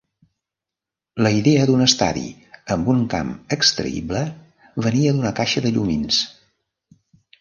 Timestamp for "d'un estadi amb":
1.69-2.89